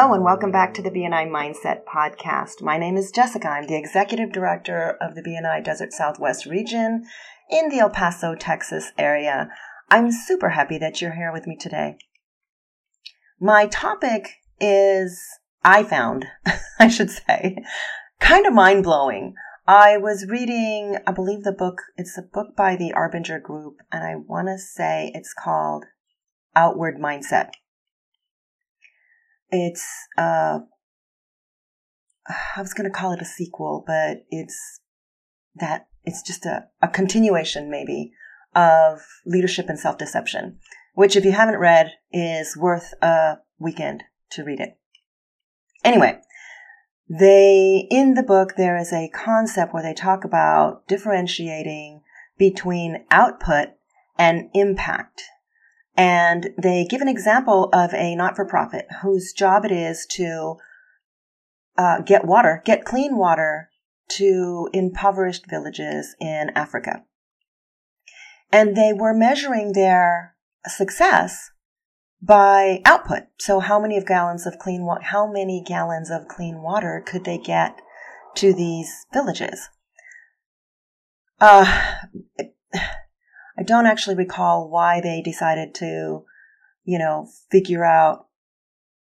[0.00, 2.62] Hello and welcome back to the BNI Mindset Podcast.
[2.62, 3.48] My name is Jessica.
[3.48, 7.04] I'm the Executive Director of the BNI Desert Southwest region
[7.50, 9.50] in the El Paso, Texas area.
[9.90, 11.98] I'm super happy that you're here with me today.
[13.38, 15.22] My topic is,
[15.62, 16.24] I found,
[16.78, 17.58] I should say,
[18.20, 19.34] kind of mind blowing.
[19.66, 24.02] I was reading, I believe the book, it's a book by the Arbinger Group, and
[24.02, 25.84] I want to say it's called
[26.56, 27.50] Outward Mindset.
[29.50, 29.86] It's,
[30.16, 30.60] uh,
[32.28, 34.80] I was going to call it a sequel, but it's
[35.56, 38.12] that, it's just a, a continuation maybe
[38.54, 40.58] of leadership and self-deception,
[40.94, 44.78] which if you haven't read is worth a weekend to read it.
[45.84, 46.20] Anyway,
[47.08, 52.02] they, in the book, there is a concept where they talk about differentiating
[52.38, 53.68] between output
[54.16, 55.22] and impact.
[56.00, 60.56] And they give an example of a not-for-profit whose job it is to
[61.76, 63.68] uh, get water, get clean water
[64.12, 67.04] to impoverished villages in Africa.
[68.50, 71.50] And they were measuring their success
[72.22, 73.24] by output.
[73.38, 77.26] So how many of gallons of clean water, how many gallons of clean water could
[77.26, 77.78] they get
[78.36, 79.68] to these villages?
[81.38, 81.96] Uh,
[83.60, 86.24] I don't actually recall why they decided to,
[86.84, 88.26] you know, figure out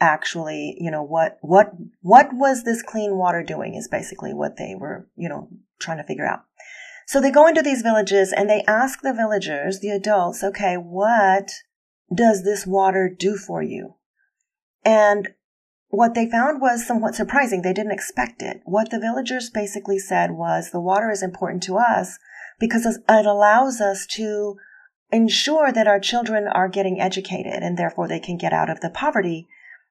[0.00, 4.74] actually, you know, what, what, what was this clean water doing is basically what they
[4.76, 5.48] were, you know,
[5.78, 6.40] trying to figure out.
[7.06, 11.52] So they go into these villages and they ask the villagers, the adults, okay, what
[12.12, 13.94] does this water do for you?
[14.84, 15.34] And
[15.88, 17.62] what they found was somewhat surprising.
[17.62, 18.60] They didn't expect it.
[18.64, 22.18] What the villagers basically said was the water is important to us
[22.62, 24.54] because it allows us to
[25.10, 28.88] ensure that our children are getting educated and therefore they can get out of the
[28.88, 29.48] poverty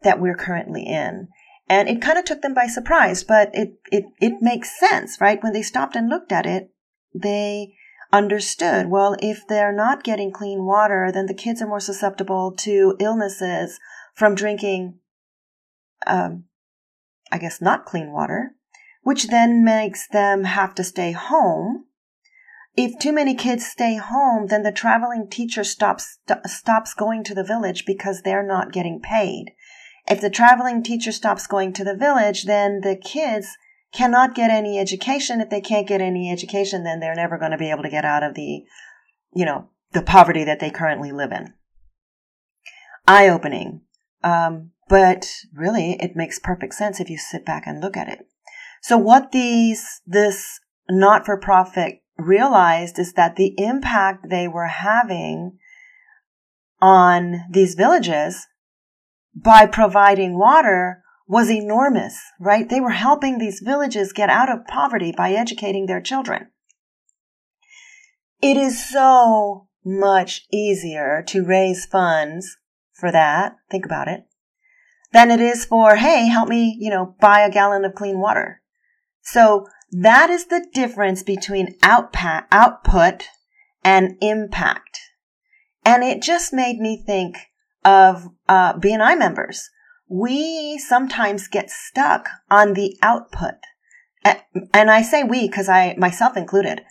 [0.00, 1.28] that we're currently in.
[1.68, 5.42] And it kind of took them by surprise, but it, it, it makes sense, right?
[5.42, 6.70] When they stopped and looked at it,
[7.14, 7.74] they
[8.10, 12.96] understood, well, if they're not getting clean water, then the kids are more susceptible to
[12.98, 13.78] illnesses
[14.14, 15.00] from drinking,
[16.06, 16.44] um,
[17.30, 18.52] I guess not clean water,
[19.02, 21.84] which then makes them have to stay home.
[22.76, 27.34] If too many kids stay home, then the traveling teacher stops, st- stops going to
[27.34, 29.52] the village because they're not getting paid.
[30.08, 33.56] If the traveling teacher stops going to the village, then the kids
[33.92, 35.40] cannot get any education.
[35.40, 38.04] If they can't get any education, then they're never going to be able to get
[38.04, 38.64] out of the,
[39.32, 41.54] you know, the poverty that they currently live in.
[43.06, 43.82] Eye opening.
[44.24, 48.26] Um, but really, it makes perfect sense if you sit back and look at it.
[48.82, 55.58] So what these, this not for profit realized is that the impact they were having
[56.80, 58.46] on these villages
[59.34, 62.68] by providing water was enormous, right?
[62.68, 66.48] They were helping these villages get out of poverty by educating their children.
[68.42, 72.56] It is so much easier to raise funds
[72.92, 73.56] for that.
[73.70, 74.24] Think about it.
[75.12, 78.60] Than it is for, hey, help me, you know, buy a gallon of clean water.
[79.22, 79.66] So
[80.02, 83.28] that is the difference between outpa- output
[83.82, 85.00] and impact.
[85.84, 87.36] And it just made me think
[87.84, 89.70] of uh, BNI members
[90.08, 93.54] we sometimes get stuck on the output.
[94.72, 96.82] And I say we because I, myself included,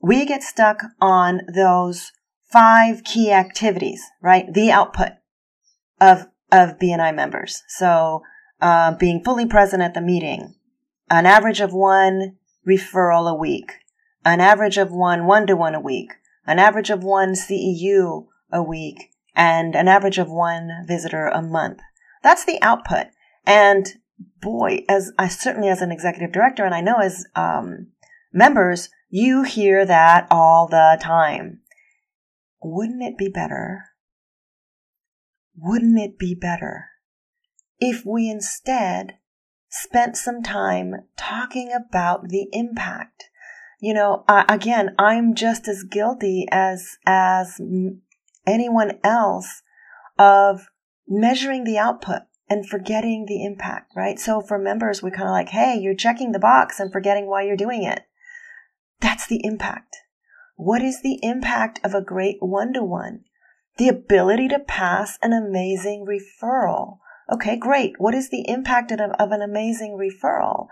[0.00, 2.12] we get stuck on those
[2.52, 4.52] five key activities, right?
[4.52, 5.12] The output
[6.00, 7.62] of, of BNI members.
[7.68, 8.22] So,
[8.60, 10.54] uh, being fully present at the meeting,
[11.10, 12.36] an average of one
[12.66, 13.72] referral a week,
[14.24, 16.12] an average of one one to one a week,
[16.46, 21.80] an average of one CEU a week, and an average of one visitor a month.
[22.22, 23.06] That's the output.
[23.44, 23.88] And
[24.40, 27.88] boy, as I certainly as an executive director, and I know as um,
[28.32, 31.60] members, you hear that all the time.
[32.62, 33.86] Wouldn't it be better?
[35.56, 36.86] Wouldn't it be better
[37.78, 39.18] if we instead
[39.72, 43.30] spent some time talking about the impact?
[43.80, 47.60] You know, uh, again, I'm just as guilty as as
[48.46, 49.62] anyone else
[50.18, 50.68] of
[51.08, 54.18] measuring the output and forgetting the impact, right?
[54.18, 57.42] So for members, we kind of like, hey, you're checking the box and forgetting why
[57.42, 58.02] you're doing it.
[59.00, 59.96] That's the impact.
[60.56, 63.24] What is the impact of a great one to one?
[63.78, 66.98] The ability to pass an amazing referral.
[67.30, 67.94] Okay, great.
[67.98, 70.66] What is the impact of, of an amazing referral?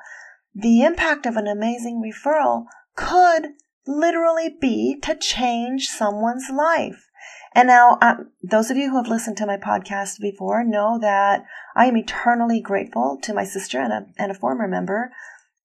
[0.54, 2.64] The impact of an amazing referral
[2.96, 3.50] could
[3.86, 7.06] literally be to change someone's life.
[7.54, 11.44] And now, um, those of you who have listened to my podcast before know that
[11.74, 15.12] I am eternally grateful to my sister and a, and a former member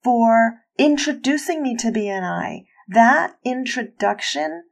[0.04, 2.66] for introducing me to BNI.
[2.88, 4.64] That introduction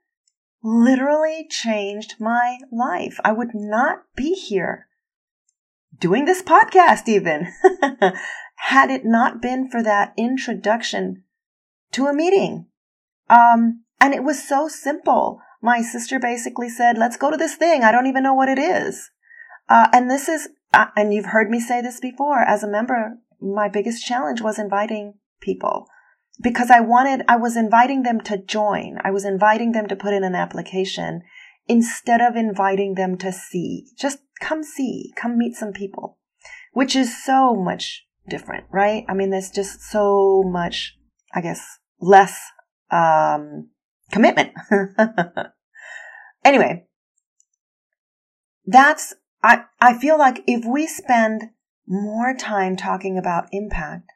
[0.64, 3.20] literally changed my life.
[3.24, 4.88] I would not be here
[6.04, 7.48] doing this podcast even
[8.58, 11.24] had it not been for that introduction
[11.94, 12.66] to a meeting.
[13.30, 15.40] Um, and it was so simple.
[15.62, 17.86] My sister basically said, let's go to this thing.
[17.86, 19.12] I don't even know what it is.
[19.70, 23.20] Uh, and this is, uh, and you've heard me say this before, as a member,
[23.42, 25.88] my biggest challenge was inviting people
[26.42, 28.98] because I wanted, I was inviting them to join.
[29.06, 31.22] I was inviting them to put in an application
[31.68, 33.88] instead of inviting them to see.
[33.98, 36.18] Just come see, come meet some people,
[36.74, 39.06] which is so much different, right?
[39.08, 40.98] I mean, there's just so much,
[41.34, 42.40] I guess, less,
[42.92, 43.70] um,
[44.12, 44.52] commitment.
[46.46, 46.86] anyway,
[48.66, 51.50] that's, I, I feel like if we spend
[51.88, 54.10] more time talking about impact,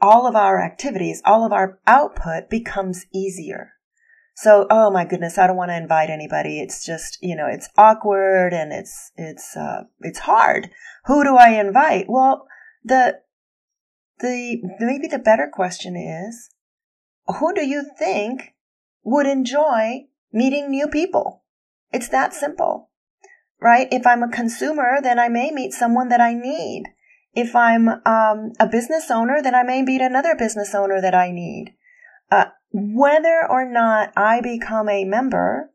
[0.00, 3.74] all of our activities, all of our output becomes easier.
[4.42, 6.58] So, oh my goodness, I don't want to invite anybody.
[6.58, 10.68] It's just, you know, it's awkward and it's, it's, uh, it's hard.
[11.04, 12.06] Who do I invite?
[12.08, 12.48] Well,
[12.82, 13.20] the,
[14.18, 16.50] the, maybe the better question is,
[17.38, 18.56] who do you think
[19.04, 21.44] would enjoy meeting new people?
[21.92, 22.90] It's that simple,
[23.60, 23.86] right?
[23.92, 26.86] If I'm a consumer, then I may meet someone that I need.
[27.32, 31.30] If I'm um, a business owner, then I may meet another business owner that I
[31.30, 31.76] need.
[32.32, 35.70] Uh, whether or not I become a member,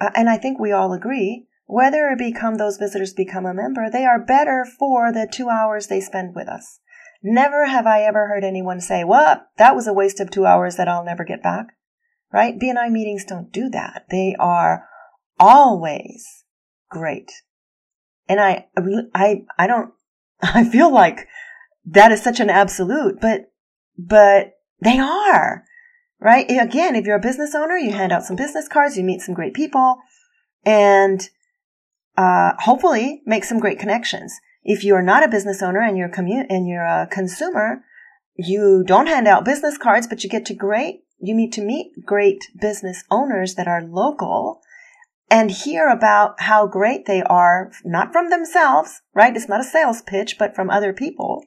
[0.00, 3.90] uh, and I think we all agree, whether it become those visitors become a member,
[3.90, 6.80] they are better for the two hours they spend with us.
[7.22, 10.76] Never have I ever heard anyone say, well, that was a waste of two hours
[10.76, 11.66] that I'll never get back.
[12.32, 12.58] Right?
[12.58, 14.06] BNI meetings don't do that.
[14.10, 14.88] They are
[15.38, 16.44] always
[16.88, 17.30] great.
[18.30, 18.68] And I,
[19.14, 19.92] I, I don't,
[20.42, 21.28] I feel like
[21.84, 23.52] that is such an absolute, but,
[23.98, 25.64] but they are,
[26.20, 26.46] right?
[26.50, 29.34] Again, if you're a business owner, you hand out some business cards, you meet some
[29.34, 29.98] great people,
[30.64, 31.28] and
[32.16, 34.34] uh, hopefully make some great connections.
[34.64, 37.84] If you're not a business owner and you're commu- and you're a consumer,
[38.36, 41.92] you don't hand out business cards, but you get to great, you meet to meet
[42.04, 44.60] great business owners that are local
[45.30, 49.34] and hear about how great they are, not from themselves, right?
[49.34, 51.44] It's not a sales pitch, but from other people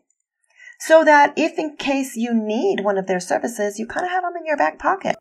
[0.80, 4.24] so that if in case you need one of their services, you kind of have
[4.24, 5.16] them in your back pocket.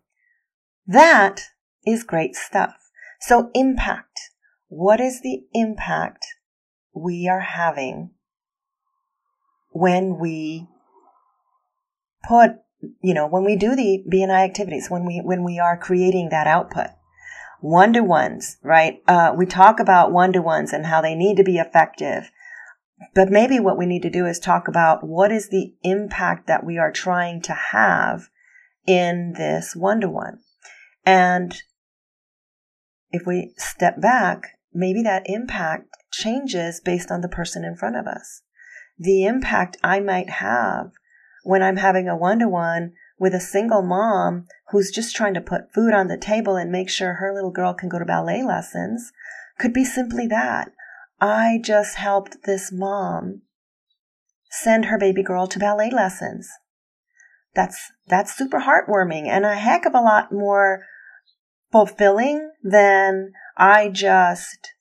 [0.86, 1.42] That
[1.86, 2.74] is great stuff.
[3.20, 4.18] So impact.
[4.68, 6.26] What is the impact
[6.94, 8.10] we are having
[9.70, 10.68] when we
[12.28, 12.56] put,
[13.02, 16.46] you know, when we do the BNI activities, when we, when we are creating that
[16.46, 16.88] output?
[17.60, 19.02] One to ones, right?
[19.08, 22.30] Uh, we talk about one to ones and how they need to be effective.
[23.14, 26.64] But maybe what we need to do is talk about what is the impact that
[26.64, 28.28] we are trying to have
[28.86, 30.38] in this one to one.
[31.04, 31.54] And
[33.10, 38.06] if we step back, maybe that impact changes based on the person in front of
[38.06, 38.42] us.
[38.98, 40.92] The impact I might have
[41.42, 45.40] when I'm having a one to one with a single mom who's just trying to
[45.40, 48.42] put food on the table and make sure her little girl can go to ballet
[48.42, 49.12] lessons
[49.58, 50.70] could be simply that.
[51.24, 53.40] I just helped this mom
[54.50, 56.50] send her baby girl to ballet lessons.
[57.54, 60.84] That's, that's super heartwarming and a heck of a lot more
[61.72, 64.74] fulfilling than I just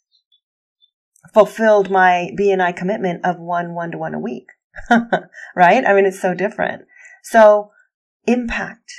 [1.34, 4.48] fulfilled my BNI commitment of one one to one a week.
[5.56, 5.86] right?
[5.86, 6.84] I mean, it's so different.
[7.24, 7.72] So
[8.28, 8.92] impact.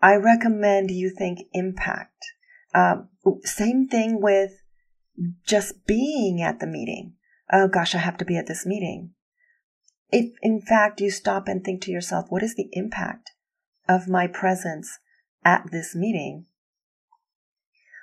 [0.00, 2.24] I recommend you think impact.
[2.72, 3.08] Um,
[3.42, 4.52] same thing with
[5.46, 7.14] just being at the meeting.
[7.52, 9.10] Oh gosh, I have to be at this meeting.
[10.10, 13.32] If in fact you stop and think to yourself, what is the impact
[13.88, 14.98] of my presence
[15.44, 16.46] at this meeting?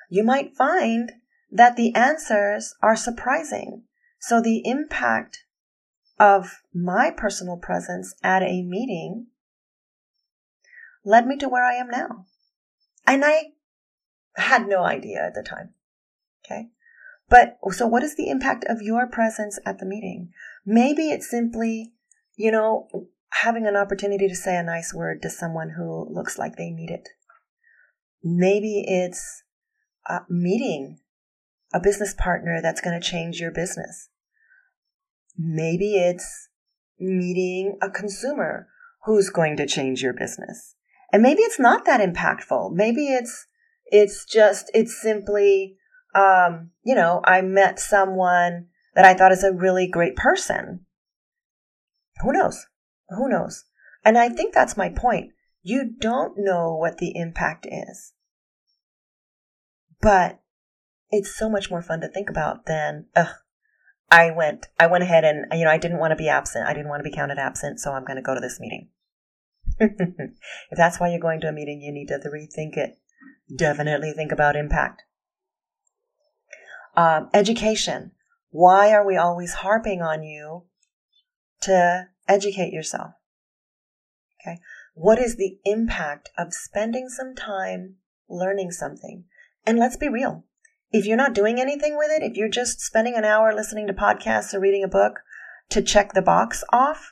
[0.10, 1.14] You might find
[1.50, 3.84] that the answers are surprising.
[4.20, 5.46] So the impact
[6.20, 9.28] of my personal presence at a meeting
[11.04, 12.26] led me to where I am now.
[13.08, 13.54] And I
[14.36, 15.74] had no idea at the time.
[16.46, 16.70] Okay.
[17.32, 20.32] But so what is the impact of your presence at the meeting?
[20.66, 21.94] Maybe it's simply,
[22.36, 22.88] you know,
[23.42, 26.92] having an opportunity to say a nice word to someone who looks like they need
[26.92, 27.08] it.
[28.22, 29.44] Maybe it's
[30.10, 31.00] uh, meeting
[31.74, 34.10] a business partner that's going to change your business.
[35.38, 36.50] Maybe it's
[37.00, 38.68] meeting a consumer
[39.06, 40.76] who's going to change your business.
[41.14, 42.74] And maybe it's not that impactful.
[42.74, 43.48] Maybe it's
[43.86, 45.78] It's just, it's simply,
[46.14, 50.86] um, you know, I met someone that I thought is a really great person.
[52.22, 52.68] Who knows?
[53.10, 53.66] Who knows?
[54.04, 55.32] And I think that's my point.
[55.64, 58.14] You don't know what the impact is.
[60.02, 60.42] But
[61.10, 63.36] it's so much more fun to think about than, ugh,
[64.10, 66.68] I went, I went ahead and, you know, I didn't want to be absent.
[66.68, 68.90] I didn't want to be counted absent, so I'm going to go to this meeting.
[69.80, 72.98] if that's why you're going to a meeting, you need to rethink it.
[73.56, 75.04] Definitely think about impact.
[76.96, 78.12] Um, education.
[78.50, 80.64] Why are we always harping on you
[81.62, 83.12] to educate yourself?
[84.42, 84.60] Okay.
[84.94, 87.96] What is the impact of spending some time
[88.30, 89.26] learning something?
[89.66, 90.46] And let's be real.
[90.92, 93.94] If you're not doing anything with it, if you're just spending an hour listening to
[93.94, 95.22] podcasts or reading a book
[95.70, 97.12] to check the box off,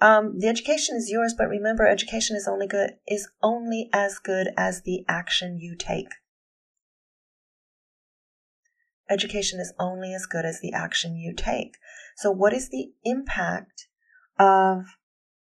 [0.00, 4.48] um, the education is yours, but remember, education is only good is only as good
[4.56, 6.08] as the action you take.
[9.10, 11.76] Education is only as good as the action you take.
[12.16, 13.88] So, what is the impact
[14.38, 14.84] of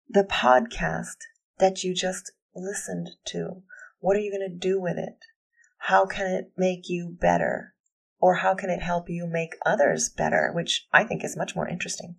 [0.09, 1.17] the podcast
[1.59, 3.63] that you just listened to?
[3.99, 5.19] What are you going to do with it?
[5.79, 7.75] How can it make you better?
[8.21, 10.53] Or how can it help you make others better?
[10.55, 12.17] Which I think is much more interesting.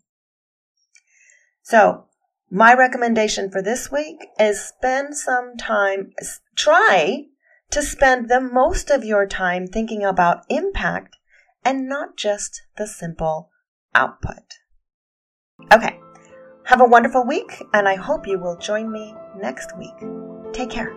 [1.62, 2.06] So,
[2.52, 6.12] my recommendation for this week is spend some time,
[6.56, 7.28] try
[7.72, 11.16] to spend the most of your time thinking about impact
[11.64, 13.50] and not just the simple
[13.94, 14.44] output.
[15.74, 16.00] Okay.
[16.66, 19.96] Have a wonderful week, and I hope you will join me next week.
[20.54, 20.94] Take care.